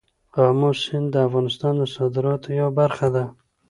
[0.45, 3.23] آمو سیند د افغانستان د صادراتو یوه برخه ده.